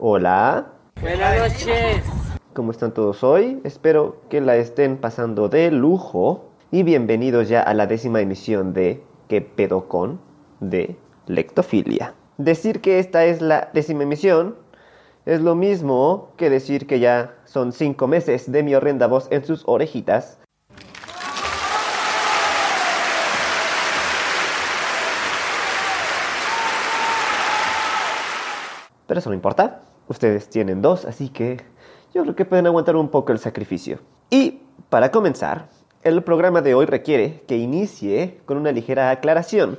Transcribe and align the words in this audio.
Hola, 0.00 0.74
Buenas 1.00 1.38
noches. 1.38 2.04
¿cómo 2.52 2.70
están 2.70 2.94
todos 2.94 3.24
hoy? 3.24 3.60
Espero 3.64 4.20
que 4.28 4.40
la 4.40 4.54
estén 4.56 4.96
pasando 4.96 5.48
de 5.48 5.72
lujo 5.72 6.50
y 6.70 6.84
bienvenidos 6.84 7.48
ya 7.48 7.62
a 7.62 7.74
la 7.74 7.88
décima 7.88 8.20
emisión 8.20 8.72
de 8.74 9.02
¿Qué 9.28 9.40
pedo 9.40 9.88
con? 9.88 10.20
de 10.60 10.96
Lectofilia. 11.26 12.14
Decir 12.36 12.80
que 12.80 13.00
esta 13.00 13.24
es 13.24 13.40
la 13.42 13.70
décima 13.74 14.04
emisión 14.04 14.54
es 15.26 15.40
lo 15.40 15.56
mismo 15.56 16.30
que 16.36 16.48
decir 16.48 16.86
que 16.86 17.00
ya 17.00 17.34
son 17.44 17.72
cinco 17.72 18.06
meses 18.06 18.52
de 18.52 18.62
mi 18.62 18.76
horrenda 18.76 19.08
voz 19.08 19.26
en 19.32 19.44
sus 19.44 19.64
orejitas. 19.66 20.38
Pero 29.06 29.20
eso 29.20 29.30
no 29.30 29.34
importa. 29.34 29.80
Ustedes 30.08 30.48
tienen 30.48 30.82
dos, 30.82 31.04
así 31.04 31.28
que 31.28 31.58
yo 32.14 32.22
creo 32.22 32.34
que 32.34 32.44
pueden 32.44 32.66
aguantar 32.66 32.96
un 32.96 33.08
poco 33.08 33.32
el 33.32 33.38
sacrificio. 33.38 33.98
Y 34.30 34.62
para 34.88 35.10
comenzar, 35.10 35.68
el 36.02 36.22
programa 36.22 36.62
de 36.62 36.74
hoy 36.74 36.86
requiere 36.86 37.42
que 37.46 37.56
inicie 37.56 38.40
con 38.46 38.56
una 38.56 38.72
ligera 38.72 39.10
aclaración 39.10 39.78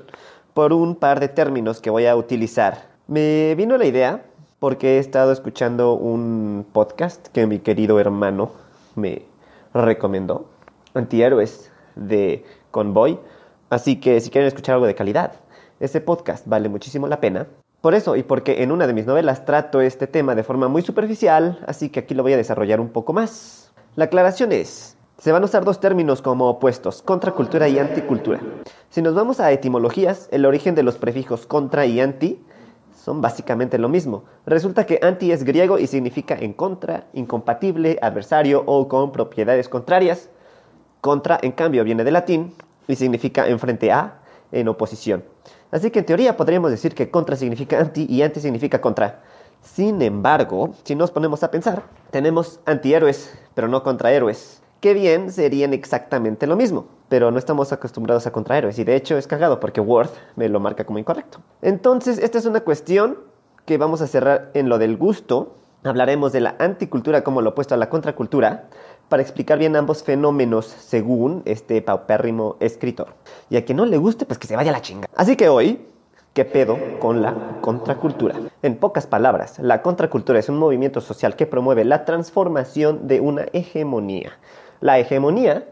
por 0.53 0.73
un 0.73 0.95
par 0.95 1.19
de 1.19 1.29
términos 1.29 1.81
que 1.81 1.89
voy 1.89 2.05
a 2.05 2.15
utilizar. 2.15 2.89
Me 3.07 3.55
vino 3.55 3.77
la 3.77 3.85
idea 3.85 4.23
porque 4.59 4.97
he 4.97 4.99
estado 4.99 5.31
escuchando 5.31 5.93
un 5.93 6.65
podcast 6.71 7.27
que 7.29 7.47
mi 7.47 7.59
querido 7.59 7.99
hermano 7.99 8.51
me 8.95 9.23
recomendó, 9.73 10.45
Antihéroes 10.93 11.71
de 11.95 12.43
Convoy. 12.71 13.17
Así 13.69 13.99
que 13.99 14.19
si 14.19 14.29
quieren 14.29 14.47
escuchar 14.47 14.73
algo 14.73 14.85
de 14.85 14.95
calidad, 14.95 15.33
ese 15.79 16.01
podcast 16.01 16.45
vale 16.45 16.69
muchísimo 16.69 17.07
la 17.07 17.21
pena. 17.21 17.47
Por 17.81 17.95
eso 17.95 18.17
y 18.17 18.23
porque 18.23 18.61
en 18.61 18.73
una 18.73 18.87
de 18.87 18.93
mis 18.93 19.05
novelas 19.05 19.45
trato 19.45 19.79
este 19.79 20.05
tema 20.05 20.35
de 20.35 20.43
forma 20.43 20.67
muy 20.67 20.81
superficial, 20.81 21.63
así 21.65 21.87
que 21.87 22.01
aquí 22.01 22.13
lo 22.13 22.23
voy 22.23 22.33
a 22.33 22.37
desarrollar 22.37 22.81
un 22.81 22.89
poco 22.89 23.13
más. 23.13 23.71
La 23.95 24.05
aclaración 24.05 24.51
es, 24.51 24.97
se 25.17 25.31
van 25.31 25.43
a 25.43 25.45
usar 25.45 25.63
dos 25.63 25.79
términos 25.79 26.21
como 26.21 26.49
opuestos, 26.49 27.01
contracultura 27.01 27.69
y 27.69 27.79
anticultura. 27.79 28.41
Si 28.89 29.01
nos 29.01 29.15
vamos 29.15 29.39
a 29.39 29.49
etimologías, 29.53 30.27
el 30.31 30.45
origen 30.45 30.75
de 30.75 30.83
los 30.83 30.97
prefijos 30.97 31.45
contra 31.45 31.85
y 31.85 32.01
anti 32.01 32.43
son 32.93 33.21
básicamente 33.21 33.77
lo 33.77 33.87
mismo. 33.87 34.25
Resulta 34.45 34.85
que 34.85 34.99
anti 35.01 35.31
es 35.31 35.45
griego 35.45 35.79
y 35.79 35.87
significa 35.87 36.35
en 36.37 36.51
contra, 36.51 37.05
incompatible, 37.13 37.97
adversario 38.01 38.61
o 38.65 38.89
con 38.89 39.13
propiedades 39.13 39.69
contrarias. 39.69 40.29
Contra, 40.99 41.39
en 41.41 41.53
cambio, 41.53 41.85
viene 41.85 42.03
del 42.03 42.15
latín 42.15 42.53
y 42.89 42.97
significa 42.97 43.47
en 43.47 43.57
frente 43.57 43.89
a, 43.89 44.19
en 44.51 44.67
oposición. 44.67 45.23
Así 45.71 45.91
que 45.91 45.99
en 45.99 46.05
teoría 46.05 46.35
podríamos 46.35 46.71
decir 46.71 46.95
que 46.95 47.11
contra 47.11 47.35
significa 47.35 47.79
anti 47.79 48.05
y 48.09 48.21
anti 48.21 48.39
significa 48.39 48.81
contra. 48.81 49.21
Sin 49.61 50.01
embargo, 50.01 50.73
si 50.83 50.95
nos 50.95 51.11
ponemos 51.11 51.43
a 51.43 51.51
pensar, 51.51 51.83
tenemos 52.11 52.59
antihéroes, 52.65 53.37
pero 53.53 53.67
no 53.67 53.83
contrahéroes, 53.83 54.61
que 54.79 54.93
bien 54.93 55.31
serían 55.31 55.73
exactamente 55.73 56.47
lo 56.47 56.55
mismo, 56.55 56.87
pero 57.09 57.31
no 57.31 57.37
estamos 57.37 57.71
acostumbrados 57.71 58.25
a 58.25 58.31
contrahéroes 58.31 58.79
y 58.79 58.83
de 58.83 58.95
hecho 58.95 59.17
es 59.17 59.27
cagado 59.27 59.59
porque 59.59 59.81
Word 59.81 60.09
me 60.35 60.49
lo 60.49 60.59
marca 60.59 60.85
como 60.85 60.99
incorrecto. 60.99 61.39
Entonces, 61.61 62.17
esta 62.19 62.37
es 62.37 62.45
una 62.45 62.61
cuestión 62.61 63.19
que 63.65 63.77
vamos 63.77 64.01
a 64.01 64.07
cerrar 64.07 64.49
en 64.53 64.69
lo 64.69 64.79
del 64.79 64.97
gusto. 64.97 65.55
Hablaremos 65.83 66.31
de 66.31 66.41
la 66.41 66.55
anticultura 66.59 67.23
como 67.23 67.41
lo 67.41 67.51
opuesto 67.51 67.75
a 67.75 67.77
la 67.77 67.89
contracultura 67.89 68.69
para 69.09 69.23
explicar 69.23 69.57
bien 69.57 69.75
ambos 69.75 70.03
fenómenos 70.03 70.67
según 70.67 71.41
este 71.45 71.81
paupérrimo 71.81 72.55
escritor. 72.59 73.15
Y 73.49 73.57
a 73.57 73.65
quien 73.65 73.77
no 73.77 73.85
le 73.85 73.97
guste, 73.97 74.25
pues 74.25 74.37
que 74.37 74.47
se 74.47 74.55
vaya 74.55 74.69
a 74.69 74.73
la 74.73 74.81
chinga. 74.81 75.09
Así 75.15 75.35
que 75.35 75.49
hoy, 75.49 75.85
¿qué 76.33 76.45
pedo 76.45 76.77
con 76.99 77.21
la 77.21 77.35
contracultura? 77.61 78.35
En 78.61 78.77
pocas 78.77 79.07
palabras, 79.07 79.57
la 79.59 79.81
contracultura 79.81 80.39
es 80.39 80.47
un 80.47 80.57
movimiento 80.57 81.01
social 81.01 81.35
que 81.35 81.47
promueve 81.47 81.83
la 81.83 82.05
transformación 82.05 83.07
de 83.07 83.19
una 83.19 83.45
hegemonía. 83.51 84.31
La 84.79 84.99
hegemonía, 84.99 85.65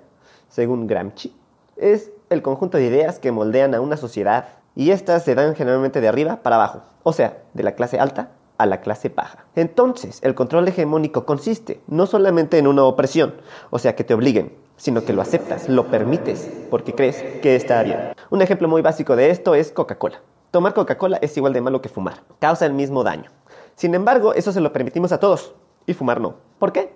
según 0.49 0.87
Gramsci, 0.87 1.33
es 1.77 2.11
el 2.29 2.41
conjunto 2.41 2.77
de 2.77 2.85
ideas 2.85 3.19
que 3.19 3.31
moldean 3.31 3.75
a 3.75 3.81
una 3.81 3.97
sociedad 3.97 4.49
y 4.75 4.91
estas 4.91 5.23
se 5.23 5.35
dan 5.35 5.55
generalmente 5.55 6.01
de 6.01 6.07
arriba 6.07 6.37
para 6.43 6.55
abajo, 6.57 6.81
o 7.03 7.13
sea, 7.13 7.37
de 7.53 7.63
la 7.63 7.73
clase 7.73 7.99
alta 7.99 8.31
a 8.57 8.65
la 8.65 8.81
clase 8.81 9.09
baja. 9.09 9.45
Entonces, 9.55 10.19
el 10.23 10.35
control 10.35 10.67
hegemónico 10.67 11.25
consiste 11.25 11.81
no 11.87 12.05
solamente 12.05 12.57
en 12.57 12.67
una 12.67 12.83
opresión, 12.83 13.35
o 13.69 13.79
sea, 13.79 13.95
que 13.95 14.03
te 14.03 14.13
obliguen, 14.13 14.53
sino 14.77 15.03
que 15.03 15.13
lo 15.13 15.21
aceptas, 15.21 15.69
lo 15.69 15.87
permites, 15.87 16.49
porque 16.69 16.93
crees 16.93 17.21
que 17.41 17.55
está 17.55 17.83
bien. 17.83 18.13
Un 18.29 18.41
ejemplo 18.41 18.67
muy 18.67 18.81
básico 18.81 19.15
de 19.15 19.29
esto 19.29 19.55
es 19.55 19.71
Coca-Cola. 19.71 20.21
Tomar 20.51 20.73
Coca-Cola 20.73 21.17
es 21.21 21.35
igual 21.37 21.53
de 21.53 21.61
malo 21.61 21.81
que 21.81 21.89
fumar, 21.89 22.21
causa 22.39 22.65
el 22.65 22.73
mismo 22.73 23.03
daño. 23.03 23.29
Sin 23.75 23.93
embargo, 23.95 24.33
eso 24.33 24.51
se 24.51 24.61
lo 24.61 24.73
permitimos 24.73 25.11
a 25.11 25.19
todos, 25.19 25.53
y 25.85 25.93
fumar 25.93 26.21
no. 26.21 26.35
¿Por 26.59 26.71
qué? 26.71 26.91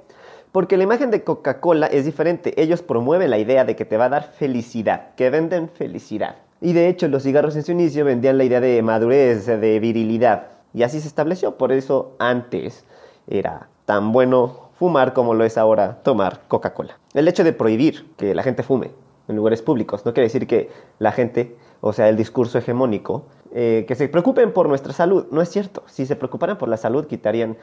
Porque 0.51 0.75
la 0.75 0.83
imagen 0.83 1.11
de 1.11 1.23
Coca-Cola 1.23 1.87
es 1.87 2.03
diferente. 2.05 2.61
Ellos 2.61 2.81
promueven 2.81 3.29
la 3.29 3.37
idea 3.37 3.63
de 3.63 3.75
que 3.75 3.85
te 3.85 3.95
va 3.95 4.05
a 4.05 4.09
dar 4.09 4.33
felicidad, 4.33 5.15
que 5.15 5.29
venden 5.29 5.69
felicidad. 5.69 6.35
Y 6.59 6.73
de 6.73 6.89
hecho, 6.89 7.07
los 7.07 7.23
cigarros 7.23 7.55
en 7.55 7.63
su 7.63 7.71
inicio 7.71 8.03
vendían 8.03 8.37
la 8.37 8.43
idea 8.43 8.59
de 8.59 8.81
madurez, 8.81 9.45
de 9.45 9.79
virilidad. 9.79 10.47
Y 10.73 10.83
así 10.83 10.99
se 11.01 11.07
estableció. 11.07 11.57
Por 11.57 11.71
eso 11.71 12.15
antes 12.19 12.85
era 13.27 13.67
tan 13.85 14.11
bueno 14.11 14.69
fumar 14.75 15.13
como 15.13 15.33
lo 15.33 15.43
es 15.43 15.57
ahora 15.57 16.01
tomar 16.03 16.41
Coca-Cola. 16.47 16.97
El 17.13 17.27
hecho 17.27 17.43
de 17.43 17.53
prohibir 17.53 18.11
que 18.17 18.33
la 18.33 18.43
gente 18.43 18.63
fume 18.63 18.91
en 19.27 19.35
lugares 19.35 19.61
públicos 19.61 20.05
no 20.05 20.13
quiere 20.13 20.27
decir 20.27 20.47
que 20.47 20.69
la 20.99 21.11
gente, 21.11 21.55
o 21.81 21.93
sea, 21.93 22.09
el 22.09 22.17
discurso 22.17 22.57
hegemónico, 22.57 23.25
eh, 23.53 23.85
que 23.87 23.95
se 23.95 24.07
preocupen 24.07 24.53
por 24.53 24.69
nuestra 24.69 24.93
salud. 24.93 25.25
No 25.29 25.41
es 25.41 25.49
cierto. 25.49 25.83
Si 25.87 26.05
se 26.05 26.15
preocuparan 26.15 26.57
por 26.57 26.69
la 26.69 26.77
salud, 26.77 27.05
quitarían 27.05 27.57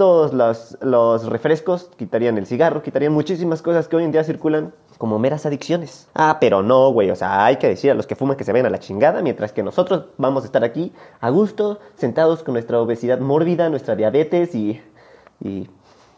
todos 0.00 0.32
los, 0.80 1.26
refrescos, 1.26 1.90
quitarían 1.98 2.38
el 2.38 2.46
cigarro, 2.46 2.82
quitarían 2.82 3.12
muchísimas 3.12 3.60
cosas 3.60 3.86
que 3.86 3.96
hoy 3.96 4.04
en 4.04 4.12
día 4.12 4.24
circulan 4.24 4.72
como 4.96 5.18
meras 5.18 5.44
adicciones. 5.44 6.08
Ah, 6.14 6.38
pero 6.40 6.62
no, 6.62 6.90
güey, 6.90 7.10
o 7.10 7.16
sea, 7.16 7.44
hay 7.44 7.56
que 7.56 7.68
decir 7.68 7.90
a 7.90 7.94
los 7.94 8.06
que 8.06 8.16
fuman 8.16 8.38
que 8.38 8.44
se 8.44 8.52
vayan 8.52 8.64
a 8.64 8.70
la 8.70 8.78
chingada, 8.78 9.20
mientras 9.20 9.52
que 9.52 9.62
nosotros 9.62 10.06
vamos 10.16 10.44
a 10.44 10.46
estar 10.46 10.64
aquí 10.64 10.94
a 11.20 11.28
gusto, 11.28 11.80
sentados 11.96 12.42
con 12.42 12.54
nuestra 12.54 12.80
obesidad 12.80 13.20
mórbida, 13.20 13.68
nuestra 13.68 13.94
diabetes 13.94 14.54
y 14.54 14.80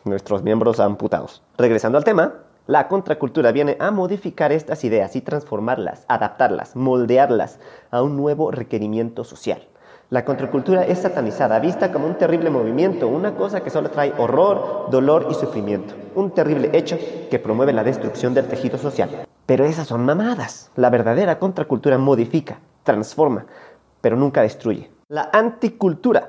nuestros 0.04 0.44
miembros 0.44 0.78
amputados. 0.78 1.42
Regresando 1.58 1.98
al 1.98 2.04
tema, 2.04 2.34
la 2.68 2.86
contracultura 2.86 3.50
viene 3.50 3.76
a 3.80 3.90
modificar 3.90 4.52
estas 4.52 4.84
ideas 4.84 5.16
y 5.16 5.22
transformarlas, 5.22 6.04
adaptarlas, 6.06 6.76
moldearlas 6.76 7.58
a 7.90 8.00
un 8.00 8.16
nuevo 8.16 8.52
requerimiento 8.52 9.24
social. 9.24 9.66
La 10.12 10.26
contracultura 10.26 10.84
es 10.84 10.98
satanizada, 10.98 11.58
vista 11.58 11.90
como 11.90 12.06
un 12.06 12.18
terrible 12.18 12.50
movimiento, 12.50 13.08
una 13.08 13.34
cosa 13.34 13.62
que 13.62 13.70
solo 13.70 13.88
trae 13.88 14.12
horror, 14.18 14.90
dolor 14.90 15.28
y 15.30 15.32
sufrimiento, 15.32 15.94
un 16.14 16.32
terrible 16.32 16.68
hecho 16.74 16.98
que 17.30 17.38
promueve 17.38 17.72
la 17.72 17.82
destrucción 17.82 18.34
del 18.34 18.46
tejido 18.46 18.76
social. 18.76 19.08
Pero 19.46 19.64
esas 19.64 19.86
son 19.86 20.04
mamadas. 20.04 20.70
La 20.76 20.90
verdadera 20.90 21.38
contracultura 21.38 21.96
modifica, 21.96 22.58
transforma, 22.82 23.46
pero 24.02 24.14
nunca 24.16 24.42
destruye. 24.42 24.90
La 25.08 25.30
anticultura, 25.32 26.28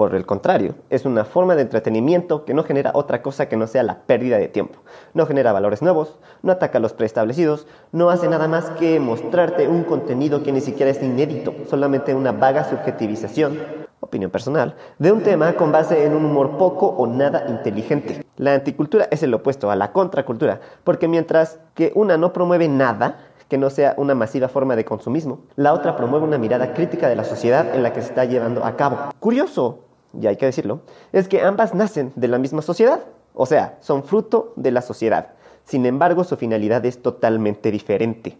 por 0.00 0.14
el 0.14 0.24
contrario, 0.24 0.76
es 0.88 1.04
una 1.04 1.26
forma 1.26 1.56
de 1.56 1.60
entretenimiento 1.60 2.46
que 2.46 2.54
no 2.54 2.64
genera 2.64 2.92
otra 2.94 3.20
cosa 3.20 3.50
que 3.50 3.58
no 3.58 3.66
sea 3.66 3.82
la 3.82 3.98
pérdida 3.98 4.38
de 4.38 4.48
tiempo. 4.48 4.78
No 5.12 5.26
genera 5.26 5.52
valores 5.52 5.82
nuevos, 5.82 6.18
no 6.42 6.52
ataca 6.52 6.78
a 6.78 6.80
los 6.80 6.94
preestablecidos, 6.94 7.66
no 7.92 8.08
hace 8.08 8.26
nada 8.26 8.48
más 8.48 8.70
que 8.78 8.98
mostrarte 8.98 9.68
un 9.68 9.84
contenido 9.84 10.42
que 10.42 10.52
ni 10.52 10.62
siquiera 10.62 10.90
es 10.90 11.02
inédito, 11.02 11.52
solamente 11.68 12.14
una 12.14 12.32
vaga 12.32 12.64
subjetivización, 12.64 13.58
opinión 14.00 14.30
personal, 14.30 14.74
de 14.98 15.12
un 15.12 15.22
tema 15.22 15.52
con 15.52 15.70
base 15.70 16.06
en 16.06 16.14
un 16.14 16.24
humor 16.24 16.56
poco 16.56 16.86
o 16.86 17.06
nada 17.06 17.44
inteligente. 17.50 18.24
La 18.38 18.54
anticultura 18.54 19.06
es 19.10 19.22
el 19.22 19.34
opuesto 19.34 19.70
a 19.70 19.76
la 19.76 19.92
contracultura, 19.92 20.60
porque 20.82 21.08
mientras 21.08 21.60
que 21.74 21.92
una 21.94 22.16
no 22.16 22.32
promueve 22.32 22.68
nada, 22.68 23.18
que 23.50 23.58
no 23.58 23.68
sea 23.68 23.94
una 23.98 24.14
masiva 24.14 24.48
forma 24.48 24.76
de 24.76 24.84
consumismo. 24.86 25.40
La 25.56 25.74
otra 25.74 25.96
promueve 25.96 26.24
una 26.24 26.38
mirada 26.38 26.72
crítica 26.72 27.08
de 27.08 27.16
la 27.16 27.24
sociedad 27.24 27.74
en 27.74 27.82
la 27.82 27.92
que 27.92 28.00
se 28.00 28.08
está 28.08 28.24
llevando 28.24 28.64
a 28.64 28.76
cabo. 28.76 28.96
Curioso, 29.18 29.89
y 30.18 30.26
hay 30.26 30.36
que 30.36 30.46
decirlo, 30.46 30.80
es 31.12 31.28
que 31.28 31.42
ambas 31.42 31.74
nacen 31.74 32.12
de 32.16 32.28
la 32.28 32.38
misma 32.38 32.62
sociedad, 32.62 33.00
o 33.34 33.46
sea, 33.46 33.78
son 33.80 34.04
fruto 34.04 34.52
de 34.56 34.70
la 34.70 34.82
sociedad. 34.82 35.28
Sin 35.64 35.86
embargo, 35.86 36.24
su 36.24 36.36
finalidad 36.36 36.84
es 36.84 37.00
totalmente 37.00 37.70
diferente. 37.70 38.38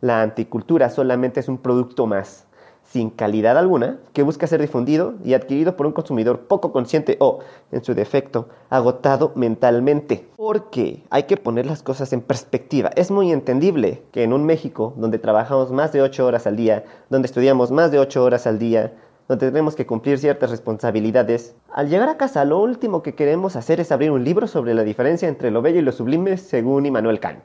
La 0.00 0.22
anticultura 0.22 0.90
solamente 0.90 1.40
es 1.40 1.48
un 1.48 1.58
producto 1.58 2.06
más, 2.06 2.46
sin 2.84 3.10
calidad 3.10 3.58
alguna, 3.58 3.98
que 4.12 4.22
busca 4.22 4.46
ser 4.46 4.60
difundido 4.60 5.14
y 5.24 5.34
adquirido 5.34 5.76
por 5.76 5.86
un 5.86 5.92
consumidor 5.92 6.46
poco 6.46 6.72
consciente 6.72 7.16
o, 7.20 7.40
en 7.70 7.84
su 7.84 7.94
defecto, 7.94 8.48
agotado 8.70 9.32
mentalmente. 9.34 10.26
Porque 10.36 11.02
hay 11.10 11.24
que 11.24 11.36
poner 11.36 11.66
las 11.66 11.82
cosas 11.82 12.12
en 12.12 12.22
perspectiva. 12.22 12.90
Es 12.96 13.10
muy 13.10 13.30
entendible 13.30 14.02
que 14.12 14.22
en 14.22 14.32
un 14.32 14.46
México 14.46 14.94
donde 14.96 15.18
trabajamos 15.18 15.70
más 15.70 15.92
de 15.92 16.00
8 16.00 16.24
horas 16.24 16.46
al 16.46 16.56
día, 16.56 16.84
donde 17.10 17.26
estudiamos 17.26 17.70
más 17.70 17.90
de 17.90 17.98
8 17.98 18.24
horas 18.24 18.46
al 18.46 18.58
día, 18.58 18.94
donde 19.28 19.50
tenemos 19.50 19.76
que 19.76 19.86
cumplir 19.86 20.18
ciertas 20.18 20.50
responsabilidades, 20.50 21.54
al 21.70 21.90
llegar 21.90 22.08
a 22.08 22.16
casa 22.16 22.46
lo 22.46 22.58
último 22.60 23.02
que 23.02 23.14
queremos 23.14 23.56
hacer 23.56 23.78
es 23.78 23.92
abrir 23.92 24.10
un 24.10 24.24
libro 24.24 24.46
sobre 24.46 24.74
la 24.74 24.82
diferencia 24.82 25.28
entre 25.28 25.50
lo 25.50 25.60
bello 25.60 25.78
y 25.78 25.82
lo 25.82 25.92
sublime 25.92 26.38
según 26.38 26.86
Immanuel 26.86 27.20
Kant. 27.20 27.40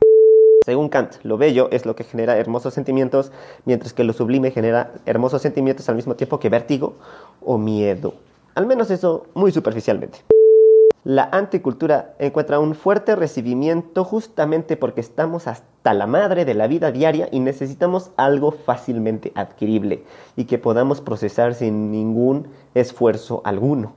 Según 0.66 0.88
Kant, 0.88 1.16
lo 1.24 1.38
bello 1.38 1.68
es 1.72 1.86
lo 1.86 1.94
que 1.94 2.06
genera 2.06 2.38
hermosos 2.38 2.74
sentimientos, 2.74 3.34
mientras 3.66 3.92
que 3.92 4.06
lo 4.06 4.14
sublime 4.14 4.52
genera 4.52 4.94
hermosos 5.06 5.42
sentimientos 5.42 5.90
al 5.90 5.96
mismo 5.96 6.16
tiempo 6.16 6.40
que 6.40 6.48
vértigo 6.48 6.96
o 7.42 7.58
miedo. 7.58 8.14
Al 8.56 8.66
menos 8.66 8.90
eso 8.90 9.26
muy 9.34 9.52
superficialmente. 9.52 10.20
La 11.06 11.28
anticultura 11.34 12.14
encuentra 12.18 12.60
un 12.60 12.76
fuerte 12.76 13.18
recibimiento 13.18 14.06
justamente 14.06 14.78
porque 14.78 15.02
estamos 15.02 15.48
hasta 15.48 15.94
la 15.94 16.08
madre 16.08 16.46
de 16.46 16.54
la 16.54 16.68
vida 16.68 16.94
diaria 16.94 17.28
y 17.30 17.42
necesitamos 17.42 18.12
algo 18.16 18.52
fácilmente 18.52 19.34
adquirible 19.36 20.06
y 20.38 20.46
que 20.46 20.60
podamos 20.60 21.02
procesar 21.02 21.56
sin 21.56 21.92
ningún 21.92 22.48
esfuerzo 22.74 23.42
alguno. 23.44 23.96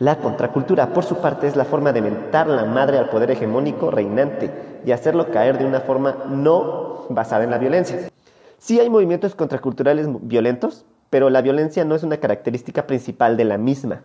La 0.00 0.18
contracultura, 0.18 0.92
por 0.92 1.04
su 1.04 1.18
parte, 1.18 1.46
es 1.46 1.54
la 1.54 1.64
forma 1.64 1.92
de 1.92 2.02
mentar 2.02 2.48
la 2.48 2.64
madre 2.64 2.98
al 2.98 3.08
poder 3.08 3.30
hegemónico 3.30 3.92
reinante 3.92 4.50
y 4.84 4.90
hacerlo 4.90 5.30
caer 5.30 5.58
de 5.58 5.64
una 5.64 5.80
forma 5.80 6.24
no 6.28 7.06
basada 7.08 7.44
en 7.44 7.50
la 7.50 7.58
violencia. 7.58 8.10
Sí 8.58 8.80
hay 8.80 8.90
movimientos 8.90 9.36
contraculturales 9.36 10.08
violentos, 10.22 10.86
pero 11.08 11.30
la 11.30 11.40
violencia 11.40 11.84
no 11.84 11.94
es 11.94 12.02
una 12.02 12.16
característica 12.16 12.88
principal 12.88 13.36
de 13.36 13.44
la 13.44 13.58
misma. 13.58 14.02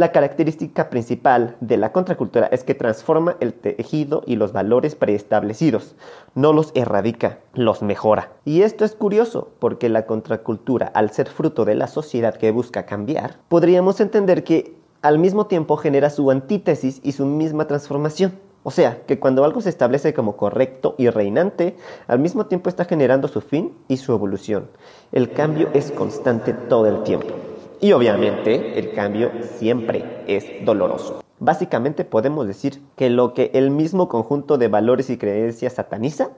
La 0.00 0.12
característica 0.12 0.88
principal 0.88 1.58
de 1.60 1.76
la 1.76 1.92
contracultura 1.92 2.46
es 2.46 2.64
que 2.64 2.74
transforma 2.74 3.36
el 3.38 3.52
tejido 3.52 4.22
y 4.24 4.36
los 4.36 4.54
valores 4.54 4.94
preestablecidos, 4.94 5.94
no 6.34 6.54
los 6.54 6.72
erradica, 6.74 7.40
los 7.52 7.82
mejora. 7.82 8.32
Y 8.46 8.62
esto 8.62 8.86
es 8.86 8.94
curioso, 8.94 9.50
porque 9.58 9.90
la 9.90 10.06
contracultura, 10.06 10.86
al 10.86 11.10
ser 11.10 11.28
fruto 11.28 11.66
de 11.66 11.74
la 11.74 11.86
sociedad 11.86 12.34
que 12.34 12.50
busca 12.50 12.86
cambiar, 12.86 13.36
podríamos 13.48 14.00
entender 14.00 14.42
que 14.42 14.74
al 15.02 15.18
mismo 15.18 15.48
tiempo 15.48 15.76
genera 15.76 16.08
su 16.08 16.30
antítesis 16.30 17.02
y 17.04 17.12
su 17.12 17.26
misma 17.26 17.66
transformación. 17.66 18.32
O 18.62 18.70
sea, 18.70 19.02
que 19.06 19.18
cuando 19.18 19.44
algo 19.44 19.60
se 19.60 19.68
establece 19.68 20.14
como 20.14 20.38
correcto 20.38 20.94
y 20.96 21.10
reinante, 21.10 21.76
al 22.06 22.20
mismo 22.20 22.46
tiempo 22.46 22.70
está 22.70 22.86
generando 22.86 23.28
su 23.28 23.42
fin 23.42 23.74
y 23.86 23.98
su 23.98 24.14
evolución. 24.14 24.70
El 25.12 25.30
cambio 25.30 25.68
es 25.74 25.92
constante 25.92 26.54
todo 26.54 26.86
el 26.86 27.02
tiempo. 27.02 27.34
Y 27.82 27.92
obviamente 27.92 28.78
el 28.78 28.92
cambio 28.92 29.30
siempre 29.56 30.22
es 30.26 30.64
doloroso. 30.66 31.22
Básicamente 31.38 32.04
podemos 32.04 32.46
decir 32.46 32.82
que 32.94 33.08
lo 33.08 33.32
que 33.32 33.50
el 33.54 33.70
mismo 33.70 34.08
conjunto 34.08 34.58
de 34.58 34.68
valores 34.68 35.08
y 35.08 35.16
creencias 35.16 35.72
sataniza 35.72 36.28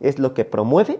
es 0.00 0.18
lo 0.18 0.34
que 0.34 0.44
promueve 0.44 0.98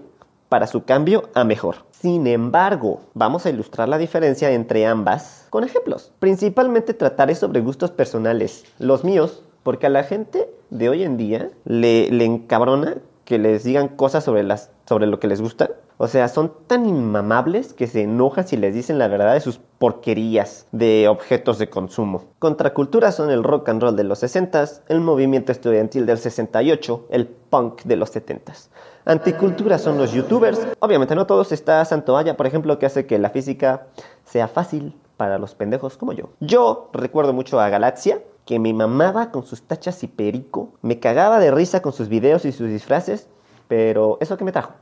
para 0.48 0.68
su 0.68 0.84
cambio 0.84 1.28
a 1.34 1.42
mejor. 1.42 1.78
Sin 1.90 2.28
embargo, 2.28 3.00
vamos 3.14 3.44
a 3.44 3.50
ilustrar 3.50 3.88
la 3.88 3.98
diferencia 3.98 4.52
entre 4.52 4.86
ambas 4.86 5.48
con 5.50 5.64
ejemplos. 5.64 6.12
Principalmente 6.20 6.94
trataré 6.94 7.34
sobre 7.34 7.60
gustos 7.60 7.90
personales, 7.90 8.64
los 8.78 9.02
míos, 9.02 9.42
porque 9.64 9.86
a 9.86 9.90
la 9.90 10.04
gente 10.04 10.48
de 10.70 10.88
hoy 10.88 11.02
en 11.02 11.16
día 11.16 11.50
le, 11.64 12.08
le 12.10 12.24
encabrona 12.24 12.98
que 13.28 13.38
les 13.38 13.62
digan 13.62 13.88
cosas 13.88 14.24
sobre, 14.24 14.42
las, 14.42 14.70
sobre 14.86 15.06
lo 15.06 15.20
que 15.20 15.26
les 15.26 15.42
gusta 15.42 15.68
o 16.00 16.06
sea, 16.06 16.28
son 16.28 16.52
tan 16.68 16.86
inmamables 16.86 17.74
que 17.74 17.88
se 17.88 18.02
enojan 18.02 18.46
si 18.46 18.56
les 18.56 18.72
dicen 18.72 18.98
la 18.98 19.08
verdad 19.08 19.34
de 19.34 19.40
sus 19.40 19.58
porquerías 19.58 20.68
de 20.70 21.08
objetos 21.08 21.58
de 21.58 21.68
consumo. 21.68 22.26
Contracultura 22.38 23.10
son 23.10 23.30
el 23.30 23.42
rock 23.42 23.68
and 23.68 23.82
roll 23.82 23.96
de 23.96 24.04
los 24.04 24.22
60s, 24.22 24.82
el 24.86 25.00
movimiento 25.00 25.50
estudiantil 25.50 26.06
del 26.06 26.18
68, 26.18 27.06
el 27.10 27.26
punk 27.26 27.82
de 27.82 27.96
los 27.96 28.14
70s. 28.14 28.68
Anticultura 29.06 29.78
son 29.78 29.98
los 29.98 30.12
youtubers. 30.12 30.68
Obviamente 30.78 31.16
no 31.16 31.26
todos 31.26 31.50
está 31.50 31.84
Santoalla, 31.84 32.36
por 32.36 32.46
ejemplo, 32.46 32.78
que 32.78 32.86
hace 32.86 33.06
que 33.06 33.18
la 33.18 33.30
física 33.30 33.88
sea 34.24 34.46
fácil 34.46 34.94
para 35.16 35.38
los 35.38 35.56
pendejos 35.56 35.96
como 35.96 36.12
yo. 36.12 36.28
Yo 36.38 36.90
recuerdo 36.92 37.32
mucho 37.32 37.58
a 37.58 37.68
Galaxia, 37.70 38.20
que 38.48 38.58
me 38.58 38.72
mamaba 38.72 39.30
con 39.30 39.44
sus 39.44 39.60
tachas 39.60 40.02
y 40.02 40.06
perico, 40.06 40.72
me 40.80 40.98
cagaba 40.98 41.38
de 41.38 41.50
risa 41.50 41.82
con 41.82 41.92
sus 41.92 42.08
videos 42.08 42.46
y 42.46 42.52
sus 42.52 42.70
disfraces, 42.70 43.28
pero 43.68 44.16
eso 44.22 44.38
que 44.38 44.44
me 44.44 44.52
trajo. 44.52 44.72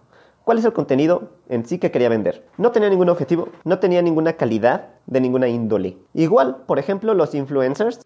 ¿Cuál 0.44 0.58
es 0.58 0.64
el 0.64 0.72
contenido 0.72 1.32
en 1.48 1.66
sí 1.66 1.78
que 1.80 1.90
quería 1.90 2.08
vender? 2.08 2.46
No 2.58 2.70
tenía 2.70 2.88
ningún 2.88 3.08
objetivo, 3.08 3.48
no 3.64 3.80
tenía 3.80 4.02
ninguna 4.02 4.34
calidad 4.34 4.90
de 5.06 5.20
ninguna 5.20 5.48
índole. 5.48 5.98
Igual, 6.14 6.58
por 6.68 6.78
ejemplo, 6.78 7.12
los 7.14 7.34
influencers 7.34 8.02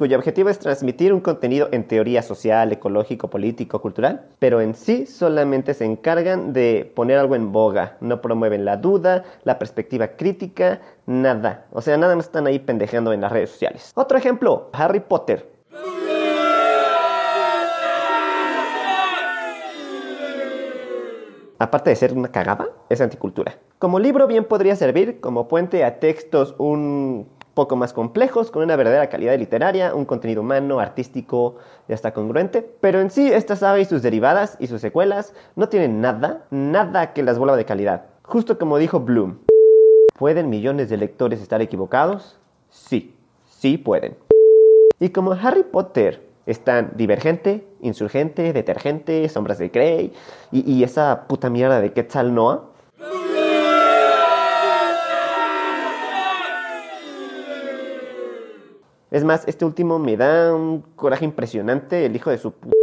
cuyo 0.00 0.16
objetivo 0.16 0.48
es 0.48 0.58
transmitir 0.58 1.12
un 1.12 1.20
contenido 1.20 1.68
en 1.72 1.86
teoría 1.86 2.22
social, 2.22 2.72
ecológico, 2.72 3.28
político, 3.28 3.82
cultural, 3.82 4.28
pero 4.38 4.62
en 4.62 4.74
sí 4.74 5.04
solamente 5.04 5.74
se 5.74 5.84
encargan 5.84 6.54
de 6.54 6.90
poner 6.96 7.18
algo 7.18 7.34
en 7.36 7.52
boga, 7.52 7.98
no 8.00 8.22
promueven 8.22 8.64
la 8.64 8.78
duda, 8.78 9.24
la 9.44 9.58
perspectiva 9.58 10.16
crítica, 10.16 10.80
nada. 11.04 11.66
O 11.70 11.82
sea, 11.82 11.98
nada 11.98 12.16
más 12.16 12.24
están 12.24 12.46
ahí 12.46 12.60
pendejeando 12.60 13.12
en 13.12 13.20
las 13.20 13.30
redes 13.30 13.50
sociales. 13.50 13.92
Otro 13.94 14.16
ejemplo, 14.16 14.70
Harry 14.72 15.00
Potter. 15.00 15.50
aparte 21.58 21.90
de 21.90 21.96
ser 21.96 22.14
una 22.14 22.28
cagada, 22.28 22.68
es 22.88 23.02
anticultura. 23.02 23.58
Como 23.78 23.98
libro 23.98 24.26
bien 24.26 24.44
podría 24.46 24.76
servir 24.76 25.20
como 25.20 25.46
puente 25.46 25.84
a 25.84 26.00
textos 26.00 26.54
un 26.56 27.28
poco 27.54 27.76
más 27.76 27.92
complejos, 27.92 28.50
con 28.50 28.62
una 28.62 28.76
verdadera 28.76 29.08
calidad 29.08 29.38
literaria, 29.38 29.94
un 29.94 30.04
contenido 30.04 30.42
humano, 30.42 30.80
artístico 30.80 31.56
y 31.88 31.92
hasta 31.92 32.12
congruente. 32.12 32.62
Pero 32.80 33.00
en 33.00 33.10
sí, 33.10 33.30
esta 33.30 33.56
saga 33.56 33.80
y 33.80 33.84
sus 33.84 34.02
derivadas 34.02 34.56
y 34.60 34.66
sus 34.66 34.80
secuelas 34.80 35.34
no 35.56 35.68
tienen 35.68 36.00
nada, 36.00 36.44
nada 36.50 37.12
que 37.12 37.22
las 37.22 37.38
vuelva 37.38 37.56
de 37.56 37.64
calidad. 37.64 38.06
Justo 38.22 38.58
como 38.58 38.78
dijo 38.78 39.00
Bloom. 39.00 39.38
¿Pueden 40.18 40.50
millones 40.50 40.90
de 40.90 40.98
lectores 40.98 41.40
estar 41.40 41.62
equivocados? 41.62 42.38
Sí, 42.68 43.14
sí 43.46 43.78
pueden. 43.78 44.16
Y 45.00 45.08
como 45.10 45.32
Harry 45.32 45.64
Potter 45.64 46.28
están 46.46 46.92
Divergente, 46.96 47.66
Insurgente, 47.80 48.52
Detergente, 48.52 49.28
Sombras 49.28 49.58
de 49.58 49.68
Grey 49.68 50.12
y, 50.52 50.82
esa 50.82 51.26
puta 51.26 51.48
mierda 51.48 51.80
de 51.80 51.92
Quetzal 51.92 52.34
Noah. 52.34 52.69
Es 59.10 59.24
más, 59.24 59.46
este 59.48 59.64
último 59.64 59.98
me 59.98 60.16
da 60.16 60.54
un 60.54 60.82
coraje 60.94 61.24
impresionante, 61.24 62.06
el 62.06 62.14
hijo 62.14 62.30
de 62.30 62.38
su 62.38 62.52
puta. 62.52 62.76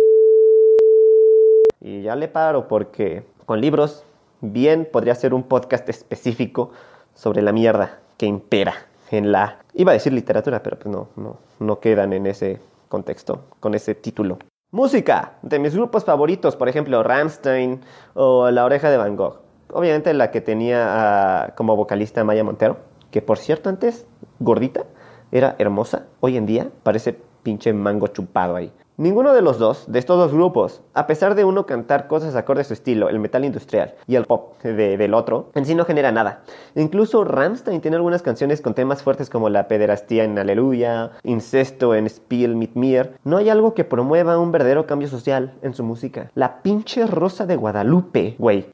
Y 1.80 2.02
ya 2.02 2.18
le 2.18 2.28
paro 2.28 2.68
porque 2.68 3.24
con 3.46 3.62
libros 3.62 4.04
bien 4.42 4.90
podría 4.92 5.16
ser 5.16 5.34
un 5.34 5.44
podcast 5.44 5.88
específico 5.88 6.72
sobre 7.14 7.42
la 7.42 7.54
mierda 7.54 8.00
que 8.18 8.26
impera 8.26 8.74
en 9.10 9.32
la... 9.32 9.60
Iba 9.74 9.92
a 9.92 9.94
decir 9.94 10.12
literatura, 10.12 10.62
pero 10.62 10.78
pues 10.78 10.94
no, 10.94 11.08
no, 11.16 11.38
no 11.62 11.80
quedan 11.80 12.12
en 12.12 12.28
ese 12.28 12.60
contexto 12.90 13.46
con 13.62 13.74
ese 13.74 13.96
título. 13.96 14.38
Música, 14.72 15.38
de 15.44 15.60
mis 15.60 15.76
grupos 15.76 16.04
favoritos, 16.04 16.58
por 16.58 16.68
ejemplo, 16.68 17.04
Ramstein 17.04 17.80
o 18.16 18.52
La 18.52 18.66
Oreja 18.66 18.90
de 18.90 18.98
Van 18.98 19.16
Gogh. 19.16 19.40
Obviamente 19.72 20.14
la 20.14 20.30
que 20.32 20.42
tenía 20.42 21.54
como 21.56 21.78
vocalista 21.78 22.26
Maya 22.26 22.44
Montero, 22.44 22.80
que 23.12 23.22
por 23.22 23.38
cierto 23.38 23.70
antes, 23.70 24.06
gordita, 24.40 24.84
era 25.32 25.56
hermosa. 25.60 26.08
Hoy 26.20 26.38
en 26.38 26.46
día 26.46 26.70
parece 26.84 27.18
pinche 27.44 27.74
mango 27.74 28.08
chupado 28.08 28.56
ahí. 28.56 28.72
Ninguno 29.00 29.36
de 29.36 29.44
los 29.44 29.60
dos, 29.60 29.86
de 29.88 30.00
estos 30.00 30.18
dos 30.18 30.34
grupos, 30.34 30.82
a 30.96 31.06
pesar 31.06 31.36
de 31.36 31.46
uno 31.46 31.68
cantar 31.68 32.08
cosas 32.08 32.36
acorde 32.36 32.62
a 32.62 32.64
su 32.64 32.74
estilo, 32.74 33.10
el 33.10 33.20
metal 33.20 33.46
industrial 33.46 33.94
y 34.08 34.16
el 34.16 34.26
pop 34.26 34.60
del 34.64 35.14
otro, 35.14 35.52
en 35.54 35.66
sí 35.68 35.76
no 35.76 35.86
genera 35.86 36.12
nada. 36.12 36.42
Incluso 36.74 37.24
Rammstein 37.24 37.80
tiene 37.80 37.98
algunas 37.98 38.24
canciones 38.24 38.60
con 38.60 38.74
temas 38.74 39.04
fuertes 39.04 39.30
como 39.30 39.50
la 39.50 39.68
pederastía 39.68 40.24
en 40.24 40.40
Aleluya, 40.40 41.12
incesto 41.22 41.94
en 41.94 42.10
Spiel 42.10 42.56
mit 42.56 42.74
mir. 42.74 43.14
No 43.24 43.38
hay 43.38 43.50
algo 43.50 43.76
que 43.76 43.84
promueva 43.84 44.40
un 44.40 44.52
verdadero 44.52 44.88
cambio 44.88 45.08
social 45.08 45.54
en 45.62 45.76
su 45.76 45.84
música. 45.84 46.32
La 46.34 46.64
pinche 46.64 47.06
Rosa 47.06 47.46
de 47.46 47.56
Guadalupe, 47.56 48.36
güey. 48.40 48.66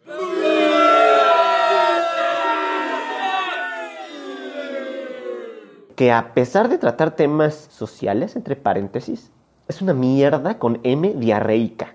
Que 5.95 6.11
a 6.11 6.33
pesar 6.33 6.69
de 6.69 6.79
tratar 6.79 7.15
temas 7.15 7.67
sociales, 7.69 8.35
entre 8.35 8.55
paréntesis, 8.55 9.31
es 9.67 9.79
una 9.79 9.93
mierda 9.93 10.57
con 10.57 10.79
M 10.81 11.13
diarreica. 11.13 11.93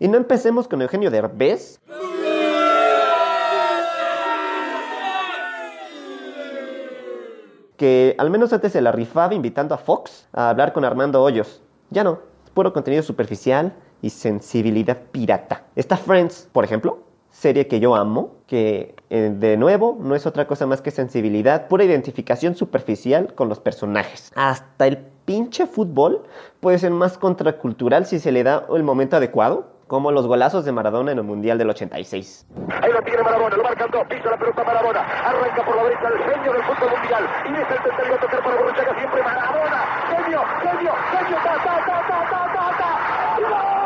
Y 0.00 0.08
no 0.08 0.16
empecemos 0.16 0.66
con 0.66 0.80
Eugenio 0.80 1.10
Derbez. 1.10 1.78
Que 7.76 8.14
al 8.16 8.30
menos 8.30 8.52
antes 8.54 8.72
se 8.72 8.80
la 8.80 8.92
rifaba 8.92 9.34
invitando 9.34 9.74
a 9.74 9.78
Fox 9.78 10.26
a 10.32 10.48
hablar 10.48 10.72
con 10.72 10.86
Armando 10.86 11.22
Hoyos. 11.22 11.60
Ya 11.90 12.02
no, 12.02 12.20
puro 12.54 12.72
contenido 12.72 13.02
superficial 13.02 13.74
y 14.00 14.08
sensibilidad 14.08 15.02
pirata. 15.12 15.64
Está 15.76 15.98
Friends, 15.98 16.48
por 16.50 16.64
ejemplo, 16.64 17.00
serie 17.30 17.66
que 17.66 17.78
yo 17.78 17.94
amo, 17.94 18.36
que 18.54 18.94
eh, 19.10 19.32
de 19.34 19.56
nuevo 19.56 19.98
no 20.00 20.14
es 20.14 20.26
otra 20.26 20.46
cosa 20.46 20.64
más 20.64 20.80
que 20.80 20.92
sensibilidad, 20.92 21.66
pura 21.66 21.82
identificación 21.82 22.54
superficial 22.54 23.34
con 23.34 23.48
los 23.48 23.58
personajes. 23.58 24.30
Hasta 24.36 24.86
el 24.86 24.98
pinche 25.24 25.66
fútbol 25.66 26.22
puede 26.60 26.78
ser 26.78 26.92
más 26.92 27.18
contracultural 27.18 28.06
si 28.06 28.20
se 28.20 28.30
le 28.30 28.44
da 28.44 28.64
el 28.72 28.84
momento 28.84 29.16
adecuado, 29.16 29.66
como 29.88 30.12
los 30.12 30.28
golazos 30.28 30.64
de 30.64 30.70
Maradona 30.70 31.10
en 31.10 31.18
el 31.18 31.24
Mundial 31.24 31.58
del 31.58 31.70
86. 31.70 32.46
Ahí 32.80 32.92
lo 32.92 33.02
tiene 33.02 33.24
Maradona, 33.24 33.56
lo 33.56 33.64
marcan 33.64 33.90
dos, 33.90 34.06
pisa 34.06 34.30
la 34.30 34.38
pelota 34.38 34.62
Maradona, 34.62 35.00
arranca 35.00 35.64
por 35.64 35.74
la 35.74 35.82
derecha 35.82 36.08
el 36.10 36.32
genio 36.32 36.52
del 36.52 36.62
fútbol 36.62 36.90
mundial, 36.96 37.28
y 37.46 37.52
es 37.54 37.58
el 37.58 37.82
tercero 37.82 38.14
a 38.14 38.20
tocar 38.20 38.44
para 38.44 38.56
Borruchaga, 38.56 38.94
siempre 38.96 39.20
Maradona, 39.20 39.82
genio, 40.14 40.42
genio, 40.62 40.92
genio, 41.10 41.36
ta, 41.42 41.54
ta, 41.64 41.74
ta, 41.86 42.06
ta, 42.06 42.52
ta, 42.54 42.78
ta. 42.78 43.40
¡Gol! 43.40 43.83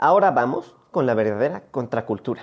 Ahora 0.00 0.30
vamos 0.30 0.76
con 0.92 1.06
la 1.06 1.14
verdadera 1.14 1.64
contracultura. 1.72 2.42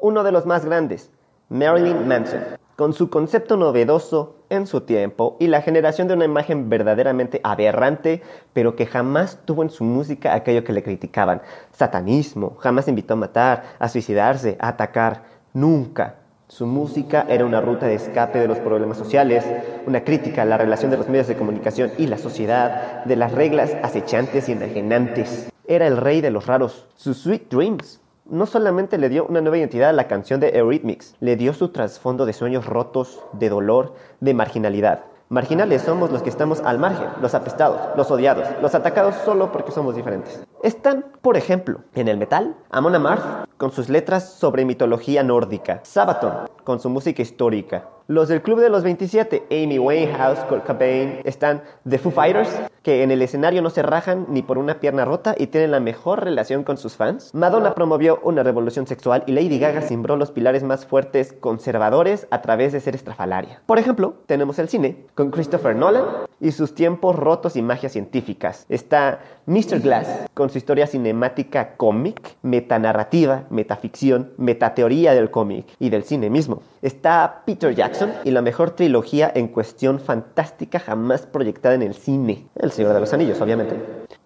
Uno 0.00 0.22
de 0.22 0.30
los 0.30 0.46
más 0.46 0.64
grandes, 0.64 1.10
Marilyn 1.48 2.06
Manson, 2.06 2.44
con 2.76 2.92
su 2.92 3.10
concepto 3.10 3.56
novedoso 3.56 4.36
en 4.50 4.68
su 4.68 4.82
tiempo 4.82 5.36
y 5.40 5.48
la 5.48 5.62
generación 5.62 6.06
de 6.06 6.14
una 6.14 6.24
imagen 6.24 6.68
verdaderamente 6.68 7.40
aberrante, 7.42 8.22
pero 8.52 8.76
que 8.76 8.86
jamás 8.86 9.40
tuvo 9.44 9.64
en 9.64 9.70
su 9.70 9.82
música 9.82 10.32
aquello 10.32 10.62
que 10.62 10.72
le 10.72 10.84
criticaban. 10.84 11.42
Satanismo, 11.72 12.54
jamás 12.60 12.86
invitó 12.86 13.14
a 13.14 13.16
matar, 13.16 13.64
a 13.80 13.88
suicidarse, 13.88 14.56
a 14.60 14.68
atacar, 14.68 15.24
nunca. 15.52 16.17
Su 16.48 16.66
música 16.66 17.26
era 17.28 17.44
una 17.44 17.60
ruta 17.60 17.86
de 17.86 17.94
escape 17.94 18.38
de 18.38 18.48
los 18.48 18.58
problemas 18.58 18.96
sociales, 18.96 19.44
una 19.86 20.02
crítica 20.02 20.42
a 20.42 20.44
la 20.46 20.56
relación 20.56 20.90
de 20.90 20.96
los 20.96 21.06
medios 21.06 21.28
de 21.28 21.36
comunicación 21.36 21.90
y 21.98 22.06
la 22.06 22.16
sociedad, 22.16 23.04
de 23.04 23.16
las 23.16 23.32
reglas 23.32 23.76
acechantes 23.82 24.48
y 24.48 24.52
enajenantes. 24.52 25.52
Era 25.66 25.86
el 25.86 25.98
rey 25.98 26.22
de 26.22 26.30
los 26.30 26.46
raros. 26.46 26.86
Sus 26.96 27.18
Sweet 27.18 27.50
Dreams 27.50 28.00
no 28.24 28.46
solamente 28.46 28.96
le 28.96 29.10
dio 29.10 29.26
una 29.26 29.42
nueva 29.42 29.58
identidad 29.58 29.90
a 29.90 29.92
la 29.92 30.08
canción 30.08 30.40
de 30.40 30.56
Eurythmics, 30.56 31.16
le 31.20 31.36
dio 31.36 31.52
su 31.52 31.68
trasfondo 31.68 32.24
de 32.24 32.32
sueños 32.32 32.64
rotos, 32.64 33.20
de 33.34 33.50
dolor, 33.50 33.94
de 34.20 34.32
marginalidad. 34.32 35.04
Marginales 35.28 35.82
somos 35.82 36.10
los 36.10 36.22
que 36.22 36.30
estamos 36.30 36.60
al 36.60 36.78
margen, 36.78 37.08
los 37.20 37.34
apestados, 37.34 37.94
los 37.94 38.10
odiados, 38.10 38.48
los 38.62 38.74
atacados 38.74 39.14
solo 39.26 39.52
porque 39.52 39.72
somos 39.72 39.94
diferentes. 39.94 40.47
Están, 40.62 41.04
por 41.22 41.36
ejemplo, 41.36 41.80
en 41.94 42.08
el 42.08 42.16
metal, 42.16 42.56
Amon 42.70 42.94
Amarth 42.94 43.48
con 43.56 43.70
sus 43.70 43.88
letras 43.88 44.28
sobre 44.28 44.64
mitología 44.64 45.22
nórdica, 45.22 45.80
Sabaton 45.84 46.48
con 46.64 46.80
su 46.80 46.90
música 46.90 47.22
histórica, 47.22 47.88
los 48.08 48.28
del 48.28 48.40
Club 48.40 48.60
de 48.60 48.70
los 48.70 48.84
27, 48.84 49.44
Amy 49.50 49.78
Winehouse, 49.78 50.38
Kurt 50.48 50.64
Cobain, 50.64 51.20
están 51.24 51.62
The 51.86 51.98
Foo 51.98 52.10
Fighters, 52.10 52.48
que 52.82 53.02
en 53.02 53.10
el 53.10 53.20
escenario 53.20 53.60
no 53.60 53.68
se 53.68 53.82
rajan 53.82 54.24
ni 54.30 54.40
por 54.40 54.56
una 54.56 54.80
pierna 54.80 55.04
rota 55.04 55.34
y 55.36 55.48
tienen 55.48 55.72
la 55.72 55.78
mejor 55.78 56.24
relación 56.24 56.64
con 56.64 56.78
sus 56.78 56.96
fans. 56.96 57.34
Madonna 57.34 57.74
promovió 57.74 58.18
una 58.22 58.42
revolución 58.42 58.86
sexual 58.86 59.24
y 59.26 59.32
Lady 59.32 59.58
Gaga 59.58 59.82
simbró 59.82 60.16
los 60.16 60.30
pilares 60.30 60.62
más 60.62 60.86
fuertes 60.86 61.34
conservadores 61.38 62.26
a 62.30 62.40
través 62.40 62.72
de 62.72 62.80
ser 62.80 62.94
estrafalaria. 62.94 63.60
Por 63.66 63.78
ejemplo, 63.78 64.14
tenemos 64.24 64.58
el 64.58 64.70
cine 64.70 65.04
con 65.14 65.30
Christopher 65.30 65.76
Nolan 65.76 66.04
y 66.40 66.52
sus 66.52 66.74
tiempos 66.74 67.14
rotos 67.14 67.56
y 67.56 67.62
magia 67.62 67.90
científicas. 67.90 68.64
Está 68.70 69.20
Mr. 69.44 69.80
Glass 69.80 70.28
con 70.32 70.48
su 70.48 70.56
historia 70.56 70.86
cinemática 70.86 71.76
cómic, 71.76 72.36
metanarrativa, 72.40 73.44
metaficción, 73.50 74.32
metateoría 74.38 75.12
del 75.12 75.30
cómic 75.30 75.66
y 75.78 75.90
del 75.90 76.04
cine 76.04 76.30
mismo. 76.30 76.62
Está 76.80 77.42
Peter 77.44 77.74
Jackson 77.74 78.12
y 78.22 78.30
la 78.30 78.40
mejor 78.40 78.70
trilogía 78.70 79.32
en 79.34 79.48
cuestión 79.48 79.98
fantástica 79.98 80.78
jamás 80.78 81.26
proyectada 81.26 81.74
en 81.74 81.82
el 81.82 81.94
cine. 81.94 82.46
El 82.54 82.70
Señor 82.70 82.94
de 82.94 83.00
los 83.00 83.12
Anillos, 83.12 83.40
obviamente. 83.40 83.76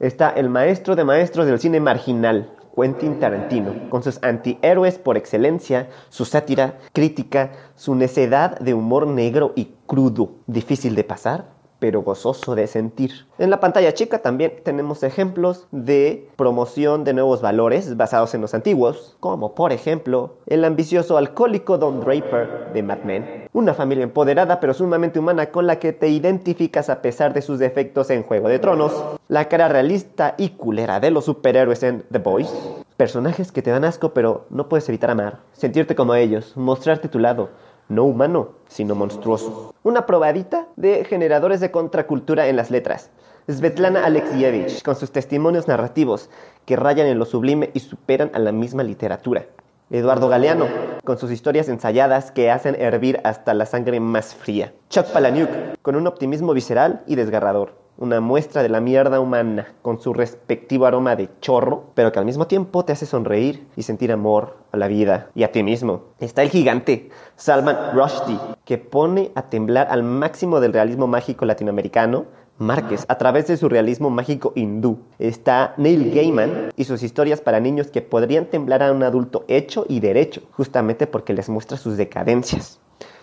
Está 0.01 0.31
el 0.31 0.51
maestro 0.51 0.95
de 0.95 1.05
maestros 1.05 1.47
del 1.47 1.59
cine 1.59 1.81
marginal, 1.81 2.51
Quentin 2.77 3.19
Tarantino, 3.19 3.89
con 3.89 4.03
sus 4.03 4.23
antihéroes 4.23 4.99
por 4.99 5.17
excelencia, 5.17 5.89
su 6.11 6.27
sátira, 6.27 6.79
crítica, 6.93 7.53
su 7.75 7.95
necedad 7.95 8.59
de 8.59 8.75
humor 8.75 9.07
negro 9.07 9.53
y 9.57 9.75
crudo, 9.87 10.33
difícil 10.47 10.95
de 10.95 11.05
pasar 11.05 11.62
pero 11.83 12.03
gozoso 12.03 12.55
de 12.55 12.69
sentir. 12.69 13.27
En 13.41 13.51
la 13.51 13.59
pantalla 13.59 13.93
chica 13.93 14.21
también 14.21 14.53
tenemos 14.63 15.03
ejemplos 15.03 15.67
de 15.73 16.29
promoción 16.37 17.03
de 17.03 17.13
nuevos 17.13 17.43
valores 17.43 17.97
basados 17.97 18.35
en 18.35 18.41
los 18.41 18.55
antiguos, 18.55 19.17
como 19.19 19.57
por 19.57 19.73
ejemplo 19.73 20.37
el 20.47 20.65
ambicioso 20.65 21.17
alcohólico 21.17 21.79
Don 21.79 21.99
Draper 22.01 22.73
de 22.73 22.85
Mad 22.85 23.03
Men, 23.03 23.49
una 23.53 23.75
familia 23.75 24.05
empoderada 24.05 24.61
pero 24.61 24.75
sumamente 24.75 25.19
humana 25.19 25.47
con 25.47 25.67
la 25.67 25.81
que 25.81 25.93
te 25.93 26.09
identificas 26.09 26.89
a 26.89 27.03
pesar 27.03 27.35
de 27.35 27.43
sus 27.43 27.59
defectos 27.59 28.11
en 28.11 28.23
Juego 28.23 28.49
de 28.49 28.61
Tronos, 28.61 28.93
la 29.27 29.49
cara 29.49 29.67
realista 29.67 30.37
y 30.39 30.51
culera 30.51 31.01
de 31.01 31.11
los 31.11 31.25
superhéroes 31.25 31.83
en 31.83 32.05
The 32.13 32.19
Boys, 32.19 32.55
personajes 32.97 33.51
que 33.51 33.63
te 33.63 33.73
dan 33.73 33.85
asco 33.85 34.15
pero 34.15 34.47
no 34.51 34.69
puedes 34.69 34.89
evitar 34.89 35.11
amar, 35.11 35.41
sentirte 35.53 35.97
como 35.97 36.15
ellos, 36.15 36.57
mostrarte 36.57 37.09
tu 37.09 37.19
lado, 37.19 37.49
no 37.89 38.05
humano, 38.05 38.51
sino 38.69 38.95
monstruoso. 38.95 39.75
Una 39.83 40.07
probadita 40.07 40.67
de 40.77 41.05
generadores 41.05 41.61
de 41.61 41.71
contracultura 41.71 42.49
en 42.49 42.57
las 42.57 42.71
letras. 42.71 43.11
Svetlana 43.51 44.05
Alexievich, 44.05 44.83
con 44.83 44.97
sus 44.97 45.11
testimonios 45.11 45.69
narrativos 45.69 46.31
que 46.65 46.77
rayan 46.77 47.07
en 47.07 47.19
lo 47.19 47.25
sublime 47.25 47.71
y 47.75 47.81
superan 47.81 48.31
a 48.35 48.39
la 48.39 48.53
misma 48.53 48.83
literatura. 48.83 49.47
Eduardo 49.91 50.29
Galeano, 50.29 50.67
con 51.05 51.19
sus 51.19 51.31
historias 51.31 51.69
ensayadas 51.69 52.31
que 52.31 52.51
hacen 52.51 52.77
hervir 52.81 53.21
hasta 53.25 53.53
la 53.53 53.67
sangre 53.67 54.01
más 54.01 54.35
fría. 54.35 54.73
Chuck 54.89 55.07
Palahniuk, 55.07 55.51
con 55.83 55.97
un 55.97 56.07
optimismo 56.07 56.55
visceral 56.55 57.03
y 57.07 57.17
desgarrador 57.17 57.82
una 57.99 58.21
muestra 58.21 58.63
de 58.63 58.69
la 58.69 58.81
mierda 58.81 59.21
humana 59.21 59.75
con 59.83 60.01
su 60.01 60.13
respectivo 60.13 60.87
aroma 60.87 61.17
de 61.17 61.29
chorro, 61.41 61.85
pero 61.95 62.11
que 62.13 62.19
al 62.19 62.25
mismo 62.25 62.47
tiempo 62.47 62.85
te 62.85 62.93
hace 62.93 63.07
sonreír 63.07 63.67
y 63.77 63.83
sentir 63.83 64.13
amor 64.13 64.57
a 64.73 64.77
la 64.77 64.89
vida 64.89 65.29
y 65.35 65.43
a 65.45 65.53
ti 65.53 65.63
mismo. 65.63 66.03
Está 66.19 66.43
el 66.43 66.51
gigante 66.51 67.11
Salman 67.37 67.93
Rushdie, 67.95 68.39
que 68.65 68.79
pone 68.79 69.31
a 69.35 69.43
temblar 69.43 69.89
al 69.91 70.03
máximo 70.03 70.61
del 70.61 70.73
realismo 70.73 71.07
mágico 71.07 71.45
latinoamericano 71.45 72.27
Márquez 72.59 73.05
a 73.09 73.19
través 73.19 73.47
de 73.47 73.57
su 73.57 73.69
realismo 73.69 74.11
mágico 74.11 74.53
hindú. 74.55 75.01
Está 75.19 75.75
Neil 75.77 76.15
Gaiman 76.15 76.71
y 76.77 76.85
sus 76.85 77.03
historias 77.03 77.41
para 77.41 77.61
niños 77.61 77.91
que 77.91 78.03
podrían 78.03 78.47
temblar 78.47 78.83
a 78.83 78.93
un 78.93 79.03
adulto 79.03 79.45
hecho 79.49 79.85
y 79.89 80.01
derecho, 80.01 80.43
justamente 80.53 81.07
porque 81.07 81.35
les 81.35 81.49
muestra 81.49 81.77
sus 81.77 81.97
decadencias. 81.97 82.79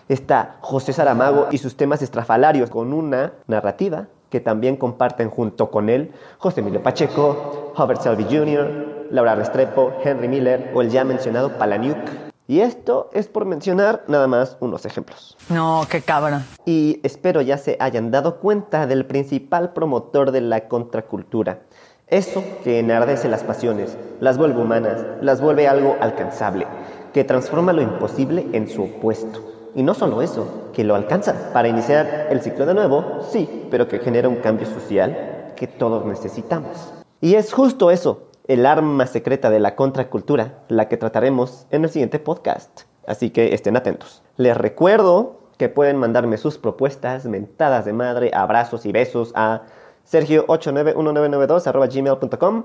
Está 0.08 0.58
José 0.60 0.92
Saramago 0.92 1.48
y 1.50 1.58
sus 1.58 1.76
temas 1.76 2.02
estrafalarios 2.02 2.70
con 2.70 2.92
una 2.92 3.32
narrativa 3.46 4.08
que 4.30 4.40
también 4.40 4.76
comparten 4.76 5.28
junto 5.28 5.70
con 5.70 5.90
él 5.90 6.12
José 6.38 6.60
Emilio 6.60 6.82
Pacheco, 6.82 7.72
Robert 7.76 8.00
Selby 8.00 8.24
Jr., 8.24 9.08
Laura 9.10 9.34
Restrepo, 9.34 9.92
Henry 10.02 10.28
Miller 10.28 10.70
o 10.74 10.82
el 10.82 10.90
ya 10.90 11.04
mencionado 11.04 11.58
Palaniuk. 11.58 11.98
Y 12.46 12.60
esto 12.60 13.10
es 13.12 13.28
por 13.28 13.44
mencionar 13.44 14.02
nada 14.08 14.26
más 14.26 14.56
unos 14.58 14.84
ejemplos. 14.84 15.36
No, 15.48 15.86
qué 15.88 16.00
cabra. 16.00 16.42
Y 16.64 16.98
espero 17.04 17.42
ya 17.42 17.58
se 17.58 17.76
hayan 17.78 18.10
dado 18.10 18.38
cuenta 18.38 18.86
del 18.86 19.06
principal 19.06 19.72
promotor 19.72 20.32
de 20.32 20.40
la 20.40 20.66
contracultura. 20.66 21.60
Eso 22.08 22.42
que 22.64 22.80
enardece 22.80 23.28
las 23.28 23.44
pasiones, 23.44 23.96
las 24.18 24.36
vuelve 24.36 24.60
humanas, 24.60 25.04
las 25.20 25.40
vuelve 25.40 25.68
algo 25.68 25.96
alcanzable, 26.00 26.66
que 27.12 27.22
transforma 27.22 27.72
lo 27.72 27.82
imposible 27.82 28.48
en 28.52 28.68
su 28.68 28.82
opuesto. 28.82 29.59
Y 29.74 29.82
no 29.82 29.94
solo 29.94 30.22
eso, 30.22 30.70
que 30.72 30.84
lo 30.84 30.94
alcanza 30.94 31.52
para 31.52 31.68
iniciar 31.68 32.28
el 32.30 32.40
ciclo 32.40 32.66
de 32.66 32.74
nuevo, 32.74 33.20
sí, 33.30 33.66
pero 33.70 33.86
que 33.88 33.98
genera 33.98 34.28
un 34.28 34.36
cambio 34.36 34.66
social 34.66 35.52
que 35.56 35.66
todos 35.66 36.04
necesitamos. 36.04 36.92
Y 37.20 37.34
es 37.34 37.52
justo 37.52 37.90
eso, 37.90 38.30
el 38.48 38.66
arma 38.66 39.06
secreta 39.06 39.50
de 39.50 39.60
la 39.60 39.76
contracultura, 39.76 40.58
la 40.68 40.88
que 40.88 40.96
trataremos 40.96 41.66
en 41.70 41.84
el 41.84 41.90
siguiente 41.90 42.18
podcast. 42.18 42.82
Así 43.06 43.30
que 43.30 43.54
estén 43.54 43.76
atentos. 43.76 44.22
Les 44.36 44.56
recuerdo 44.56 45.40
que 45.56 45.68
pueden 45.68 45.98
mandarme 45.98 46.38
sus 46.38 46.58
propuestas, 46.58 47.26
mentadas 47.26 47.84
de 47.84 47.92
madre, 47.92 48.30
abrazos 48.34 48.86
y 48.86 48.92
besos 48.92 49.32
a 49.34 49.62
sergio891992 50.10 51.94
gmail.com. 51.94 52.64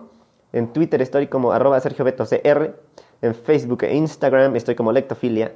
En 0.53 0.71
Twitter 0.71 1.01
estoy 1.01 1.27
como 1.27 1.51
arroba 1.51 1.79
sergiobetocr. 1.79 2.79
En 3.21 3.35
Facebook 3.35 3.83
e 3.83 3.95
Instagram 3.95 4.55
estoy 4.55 4.75
como 4.75 4.91
lectofilia. 4.91 5.53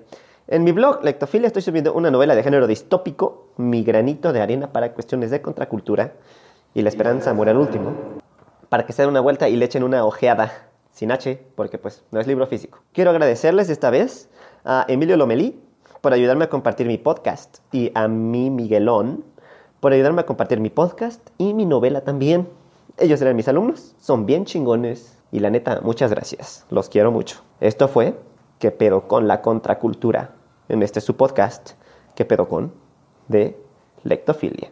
En 0.51 0.63
mi 0.63 0.71
blog, 0.71 1.03
Lectofilia, 1.03 1.45
estoy 1.45 1.61
subiendo 1.61 1.93
una 1.93 2.09
novela 2.09 2.33
de 2.33 2.41
género 2.41 2.65
distópico, 2.65 3.49
Mi 3.57 3.83
granito 3.83 4.33
de 4.33 4.41
arena 4.41 4.71
para 4.71 4.93
cuestiones 4.93 5.29
de 5.29 5.43
contracultura, 5.43 6.13
y 6.73 6.81
La 6.81 6.89
esperanza 6.89 7.35
muere 7.35 7.51
al 7.51 7.57
último, 7.57 7.93
para 8.67 8.83
que 8.87 8.91
se 8.91 9.03
den 9.03 9.11
una 9.11 9.19
vuelta 9.19 9.47
y 9.47 9.55
le 9.55 9.65
echen 9.65 9.83
una 9.83 10.03
ojeada, 10.03 10.69
sin 10.91 11.11
H, 11.11 11.39
porque 11.53 11.77
pues 11.77 12.03
no 12.09 12.19
es 12.19 12.25
libro 12.25 12.47
físico. 12.47 12.79
Quiero 12.93 13.11
agradecerles 13.11 13.69
esta 13.69 13.91
vez 13.91 14.27
a 14.65 14.85
Emilio 14.87 15.17
Lomelí 15.17 15.61
por 16.01 16.13
ayudarme 16.13 16.45
a 16.45 16.49
compartir 16.49 16.87
mi 16.87 16.97
podcast, 16.97 17.59
y 17.71 17.91
a 17.93 18.07
mi 18.07 18.49
Miguelón 18.49 19.23
por 19.79 19.93
ayudarme 19.93 20.21
a 20.21 20.25
compartir 20.25 20.59
mi 20.61 20.71
podcast 20.71 21.29
y 21.37 21.53
mi 21.53 21.67
novela 21.67 22.01
también. 22.01 22.49
Ellos 22.97 23.21
eran 23.21 23.35
mis 23.35 23.47
alumnos, 23.47 23.93
son 23.99 24.25
bien 24.25 24.45
chingones, 24.45 25.15
y 25.31 25.41
la 25.41 25.51
neta, 25.51 25.81
muchas 25.83 26.09
gracias, 26.09 26.65
los 26.71 26.89
quiero 26.89 27.11
mucho. 27.11 27.39
Esto 27.59 27.87
fue 27.87 28.15
¿Qué 28.59 28.71
pedo 28.71 29.07
con 29.07 29.27
la 29.27 29.41
contracultura? 29.41 30.31
En 30.69 30.83
este 30.83 31.01
su 31.01 31.17
podcast, 31.17 31.71
¿Qué 32.15 32.25
pedo 32.25 32.47
con? 32.47 32.71
de 33.27 33.57
lectofilia. 34.03 34.71